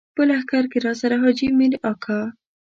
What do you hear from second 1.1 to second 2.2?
حاجي مير اکا.